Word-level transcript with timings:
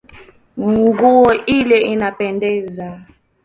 Nguo 0.67 1.31
ile 1.57 1.77
inapendeza. 1.93 2.87